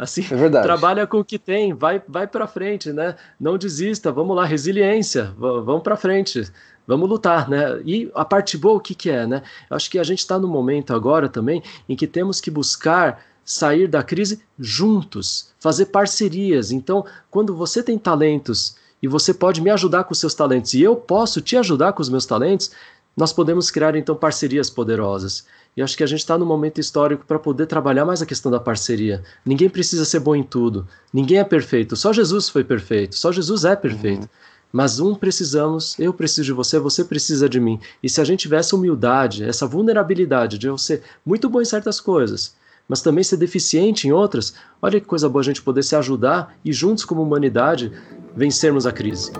Assim, 0.00 0.24
é 0.30 0.34
verdade. 0.34 0.64
trabalha 0.64 1.06
com 1.06 1.18
o 1.18 1.24
que 1.24 1.38
tem, 1.38 1.74
vai, 1.74 2.02
vai 2.08 2.26
para 2.26 2.46
frente, 2.46 2.90
né? 2.90 3.16
Não 3.38 3.58
desista, 3.58 4.10
vamos 4.10 4.34
lá, 4.34 4.46
resiliência, 4.46 5.34
vamos 5.36 5.82
para 5.82 5.94
frente, 5.94 6.50
vamos 6.86 7.06
lutar, 7.06 7.50
né? 7.50 7.82
E 7.84 8.10
a 8.14 8.24
parte 8.24 8.56
boa, 8.56 8.78
o 8.78 8.80
que, 8.80 8.94
que 8.94 9.10
é, 9.10 9.26
né? 9.26 9.42
Eu 9.68 9.76
acho 9.76 9.90
que 9.90 9.98
a 9.98 10.02
gente 10.02 10.20
está 10.20 10.38
no 10.38 10.48
momento 10.48 10.94
agora 10.94 11.28
também 11.28 11.62
em 11.86 11.94
que 11.94 12.06
temos 12.06 12.40
que 12.40 12.50
buscar 12.50 13.22
sair 13.44 13.86
da 13.86 14.02
crise 14.02 14.42
juntos, 14.58 15.52
fazer 15.60 15.86
parcerias. 15.86 16.72
Então, 16.72 17.04
quando 17.30 17.54
você 17.54 17.82
tem 17.82 17.98
talentos 17.98 18.76
e 19.02 19.06
você 19.06 19.34
pode 19.34 19.60
me 19.60 19.68
ajudar 19.68 20.04
com 20.04 20.12
os 20.12 20.18
seus 20.18 20.34
talentos 20.34 20.72
e 20.72 20.80
eu 20.80 20.96
posso 20.96 21.42
te 21.42 21.58
ajudar 21.58 21.92
com 21.92 22.00
os 22.00 22.08
meus 22.08 22.24
talentos, 22.24 22.70
nós 23.16 23.32
podemos 23.32 23.70
criar 23.70 23.96
então 23.96 24.14
parcerias 24.14 24.70
poderosas. 24.70 25.44
E 25.76 25.82
acho 25.82 25.96
que 25.96 26.02
a 26.02 26.06
gente 26.06 26.20
está 26.20 26.36
no 26.36 26.46
momento 26.46 26.80
histórico 26.80 27.24
para 27.26 27.38
poder 27.38 27.66
trabalhar 27.66 28.04
mais 28.04 28.20
a 28.20 28.26
questão 28.26 28.50
da 28.50 28.58
parceria. 28.58 29.22
Ninguém 29.44 29.68
precisa 29.68 30.04
ser 30.04 30.20
bom 30.20 30.34
em 30.34 30.42
tudo. 30.42 30.86
Ninguém 31.12 31.38
é 31.38 31.44
perfeito. 31.44 31.96
Só 31.96 32.12
Jesus 32.12 32.48
foi 32.48 32.64
perfeito. 32.64 33.16
Só 33.16 33.30
Jesus 33.30 33.64
é 33.64 33.76
perfeito. 33.76 34.22
Uhum. 34.22 34.28
Mas 34.72 35.00
um 35.00 35.14
precisamos, 35.14 35.98
eu 35.98 36.12
preciso 36.12 36.44
de 36.44 36.52
você, 36.52 36.78
você 36.78 37.04
precisa 37.04 37.48
de 37.48 37.58
mim. 37.58 37.80
E 38.02 38.08
se 38.08 38.20
a 38.20 38.24
gente 38.24 38.40
tiver 38.40 38.58
essa 38.58 38.76
humildade, 38.76 39.44
essa 39.44 39.66
vulnerabilidade 39.66 40.58
de 40.58 40.68
eu 40.68 40.78
ser 40.78 41.02
muito 41.26 41.48
bom 41.48 41.60
em 41.60 41.64
certas 41.64 42.00
coisas, 42.00 42.54
mas 42.88 43.02
também 43.02 43.24
ser 43.24 43.36
deficiente 43.36 44.06
em 44.06 44.12
outras, 44.12 44.54
olha 44.80 45.00
que 45.00 45.06
coisa 45.06 45.28
boa 45.28 45.40
a 45.40 45.44
gente 45.44 45.62
poder 45.62 45.82
se 45.82 45.96
ajudar 45.96 46.56
e 46.64 46.72
juntos 46.72 47.04
como 47.04 47.22
humanidade 47.22 47.92
vencermos 48.34 48.86
a 48.86 48.92
crise. 48.92 49.32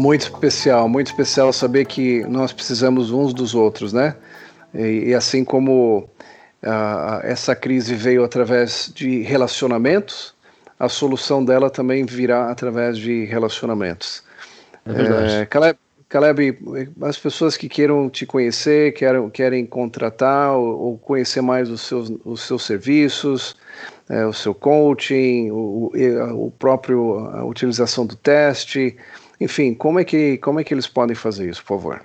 Muito 0.00 0.22
especial, 0.22 0.88
muito 0.88 1.08
especial 1.08 1.52
saber 1.52 1.84
que 1.84 2.24
nós 2.24 2.54
precisamos 2.54 3.10
uns 3.10 3.34
dos 3.34 3.54
outros, 3.54 3.92
né? 3.92 4.16
E, 4.74 5.10
e 5.10 5.14
assim 5.14 5.44
como 5.44 6.08
uh, 6.62 7.20
essa 7.22 7.54
crise 7.54 7.94
veio 7.94 8.24
através 8.24 8.90
de 8.94 9.20
relacionamentos, 9.20 10.34
a 10.78 10.88
solução 10.88 11.44
dela 11.44 11.68
também 11.68 12.06
virá 12.06 12.50
através 12.50 12.96
de 12.96 13.26
relacionamentos. 13.26 14.22
É 14.86 14.92
verdade. 14.92 15.34
É, 15.34 15.44
Caleb, 15.44 15.78
Caleb, 16.08 16.58
as 17.02 17.18
pessoas 17.18 17.58
que 17.58 17.68
queiram 17.68 18.08
te 18.08 18.24
conhecer, 18.24 18.94
querem, 18.94 19.28
querem 19.28 19.66
contratar 19.66 20.56
ou, 20.56 20.80
ou 20.80 20.98
conhecer 20.98 21.42
mais 21.42 21.68
os 21.68 21.82
seus, 21.82 22.10
os 22.24 22.40
seus 22.40 22.64
serviços, 22.64 23.54
é, 24.08 24.24
o 24.24 24.32
seu 24.32 24.54
coaching, 24.54 25.50
o, 25.50 25.92
o 26.34 26.50
próprio 26.58 27.18
a 27.34 27.44
utilização 27.44 28.06
do 28.06 28.16
teste, 28.16 28.96
enfim, 29.40 29.74
como 29.74 29.98
é 29.98 30.04
que 30.04 30.36
como 30.38 30.60
é 30.60 30.64
que 30.64 30.74
eles 30.74 30.86
podem 30.86 31.16
fazer 31.16 31.48
isso, 31.48 31.62
por 31.62 31.80
favor? 31.80 32.04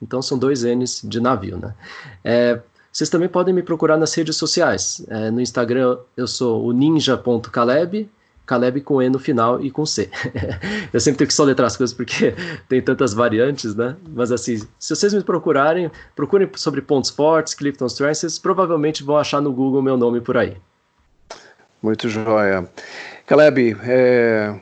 Então 0.00 0.22
são 0.22 0.38
dois 0.38 0.62
N's 0.62 1.02
de 1.02 1.20
navio, 1.20 1.56
né? 1.56 1.74
É, 2.22 2.60
vocês 2.92 3.10
também 3.10 3.28
podem 3.28 3.52
me 3.52 3.62
procurar 3.62 3.96
nas 3.96 4.14
redes 4.14 4.36
sociais. 4.36 5.04
É, 5.08 5.32
no 5.32 5.40
Instagram 5.40 5.98
eu 6.16 6.28
sou 6.28 6.64
o 6.64 6.72
ninja.caleb 6.72 8.08
Caleb 8.46 8.80
com 8.82 9.00
E 9.00 9.08
no 9.08 9.18
final 9.18 9.60
e 9.60 9.70
com 9.70 9.86
C. 9.86 10.10
eu 10.92 11.00
sempre 11.00 11.18
tenho 11.18 11.28
que 11.28 11.34
soletrar 11.34 11.66
as 11.66 11.76
coisas 11.76 11.94
porque 11.94 12.34
tem 12.68 12.80
tantas 12.82 13.14
variantes, 13.14 13.74
né? 13.74 13.96
Mas 14.14 14.30
assim, 14.30 14.58
se 14.78 14.94
vocês 14.94 15.14
me 15.14 15.22
procurarem, 15.22 15.90
procurem 16.14 16.48
sobre 16.56 16.82
pontos 16.82 17.10
fortes, 17.10 17.54
Clifton 17.54 17.86
Strengths, 17.86 18.20
vocês 18.20 18.38
provavelmente 18.38 19.02
vão 19.02 19.16
achar 19.16 19.40
no 19.40 19.52
Google 19.52 19.82
meu 19.82 19.96
nome 19.96 20.20
por 20.20 20.36
aí. 20.36 20.56
Muito 21.82 22.08
joia. 22.08 22.68
Caleb, 23.26 23.76
é, 23.82 24.58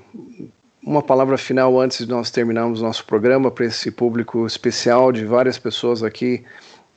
uma 0.82 1.02
palavra 1.02 1.38
final 1.38 1.80
antes 1.80 1.98
de 1.98 2.08
nós 2.08 2.30
terminarmos 2.30 2.82
nosso 2.82 3.04
programa 3.04 3.50
para 3.50 3.66
esse 3.66 3.90
público 3.90 4.46
especial 4.46 5.12
de 5.12 5.24
várias 5.24 5.58
pessoas 5.58 6.02
aqui 6.02 6.44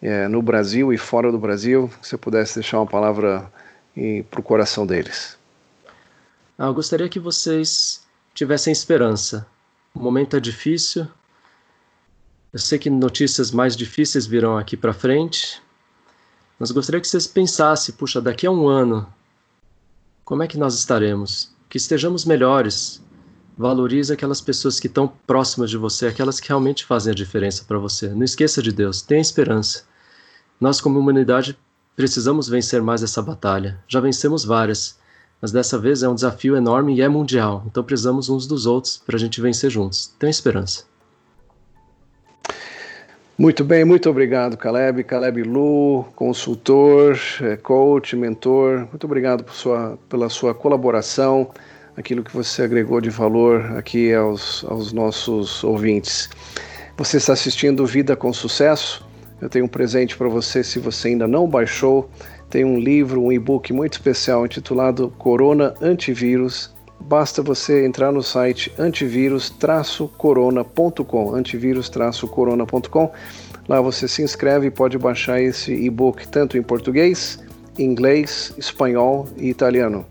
é, 0.02 0.28
no 0.28 0.42
Brasil 0.42 0.92
e 0.94 0.98
fora 0.98 1.32
do 1.32 1.38
Brasil. 1.38 1.90
Se 2.02 2.10
você 2.10 2.18
pudesse 2.18 2.56
deixar 2.56 2.80
uma 2.80 2.88
palavra 2.88 3.52
para 4.30 4.40
o 4.40 4.44
coração 4.44 4.86
deles. 4.86 5.38
Ah, 6.58 6.68
eu 6.68 6.74
gostaria 6.74 7.10
que 7.10 7.20
vocês 7.20 8.06
tivessem 8.34 8.72
esperança. 8.72 9.46
O 9.94 10.00
momento 10.00 10.38
é 10.38 10.40
difícil. 10.40 11.06
Eu 12.54 12.60
sei 12.60 12.80
que 12.80 12.90
notícias 12.90 13.52
mais 13.52 13.76
difíceis 13.76 14.26
virão 14.26 14.58
aqui 14.58 14.78
para 14.78 14.94
frente, 14.94 15.62
mas 16.58 16.72
gostaria 16.72 17.02
que 17.02 17.08
vocês 17.08 17.28
pensassem: 17.28 17.94
puxa, 17.96 18.22
daqui 18.22 18.48
a 18.48 18.52
um 18.52 18.70
ano, 18.70 19.12
como 20.24 20.44
é 20.44 20.48
que 20.48 20.58
nós 20.58 20.76
estaremos? 20.76 21.54
Que 21.68 21.78
estejamos 21.78 22.24
melhores. 22.24 23.04
Valorize 23.58 24.12
aquelas 24.12 24.40
pessoas 24.40 24.80
que 24.80 24.88
estão 24.88 25.08
próximas 25.28 25.70
de 25.70 25.78
você, 25.78 26.08
aquelas 26.08 26.40
que 26.40 26.48
realmente 26.48 26.86
fazem 26.86 27.12
a 27.12 27.16
diferença 27.16 27.66
para 27.66 27.78
você. 27.78 28.10
Não 28.10 28.24
esqueça 28.24 28.62
de 28.62 28.72
Deus, 28.72 29.02
tenha 29.02 29.22
esperança. 29.22 29.84
Nós, 30.60 30.80
como 30.80 31.00
humanidade, 31.00 31.58
precisamos 31.96 32.48
vencer 32.48 32.82
mais 32.82 33.04
essa 33.04 33.22
batalha. 33.22 33.80
Já 33.88 34.00
vencemos 34.00 34.44
várias 34.46 34.98
mas 35.46 35.52
dessa 35.52 35.78
vez 35.78 36.02
é 36.02 36.10
um 36.10 36.16
desafio 36.16 36.56
enorme 36.56 36.96
e 36.96 37.04
é 37.04 37.08
mundial, 37.08 37.64
então 37.68 37.84
precisamos 37.84 38.30
uns 38.30 38.48
dos 38.48 38.66
outros 38.66 38.98
para 38.98 39.16
a 39.16 39.20
gente 39.20 39.40
vencer 39.40 39.70
juntos. 39.70 40.12
Tenho 40.18 40.32
esperança. 40.32 40.86
Muito 43.38 43.64
bem, 43.64 43.86
muito 43.86 44.10
obrigado, 44.10 44.58
Caleb. 44.58 45.04
Caleb 45.04 45.44
Lu, 45.44 46.04
consultor, 46.16 47.16
é, 47.42 47.58
coach, 47.58 48.16
mentor. 48.16 48.88
Muito 48.90 49.04
obrigado 49.04 49.48
sua, 49.52 50.00
pela 50.10 50.30
sua 50.30 50.56
colaboração, 50.56 51.52
aquilo 51.96 52.24
que 52.24 52.34
você 52.34 52.64
agregou 52.64 53.00
de 53.00 53.12
valor 53.12 53.78
aqui 53.78 54.12
aos, 54.16 54.66
aos 54.68 54.92
nossos 54.92 55.64
ouvintes. 55.64 56.28
Você 56.98 57.18
está 57.18 57.34
assistindo 57.34 57.86
Vida 57.86 58.16
com 58.16 58.34
Sucesso? 58.34 59.08
Eu 59.40 59.48
tenho 59.48 59.66
um 59.66 59.68
presente 59.68 60.18
para 60.18 60.28
você 60.28 60.64
se 60.64 60.80
você 60.80 61.10
ainda 61.10 61.28
não 61.28 61.48
baixou 61.48 62.10
tem 62.56 62.64
um 62.64 62.80
livro, 62.80 63.22
um 63.22 63.34
e-book 63.34 63.74
muito 63.74 63.96
especial 63.96 64.46
intitulado 64.46 65.14
Corona 65.18 65.74
Antivírus. 65.82 66.74
Basta 67.02 67.42
você 67.42 67.86
entrar 67.86 68.14
no 68.14 68.24
site 68.24 68.72
antivírus-corona.com, 68.80 71.36
antivírus-corona.com. 71.36 73.12
Lá 73.68 73.82
você 73.82 74.08
se 74.08 74.22
inscreve 74.22 74.68
e 74.68 74.72
pode 74.72 74.98
baixar 74.98 75.42
esse 75.42 75.74
e-book 75.74 76.26
tanto 76.30 76.58
em 76.58 76.64
português, 76.64 77.44
inglês, 77.78 78.54
espanhol 78.58 79.28
e 79.36 79.50
italiano. 79.50 80.06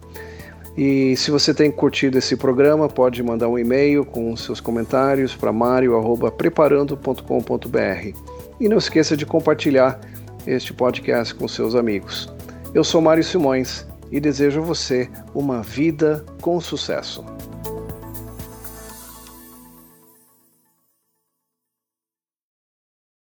E 0.76 1.16
se 1.16 1.30
você 1.30 1.54
tem 1.54 1.70
curtido 1.70 2.18
esse 2.18 2.36
programa, 2.36 2.90
pode 2.90 3.22
mandar 3.22 3.48
um 3.48 3.58
e-mail 3.58 4.04
com 4.04 4.36
seus 4.36 4.60
comentários 4.60 5.34
para 5.34 5.50
mario@preparando.com.br. 5.50 8.18
E 8.60 8.68
não 8.68 8.76
esqueça 8.76 9.16
de 9.16 9.24
compartilhar 9.24 9.98
este 10.46 10.74
podcast 10.74 11.34
com 11.34 11.48
seus 11.48 11.74
amigos. 11.74 12.33
Eu 12.74 12.82
sou 12.82 13.00
Mário 13.00 13.22
Simões 13.22 13.86
e 14.10 14.18
desejo 14.18 14.60
a 14.60 14.64
você 14.64 15.08
uma 15.32 15.62
vida 15.62 16.26
com 16.40 16.60
sucesso. 16.60 17.24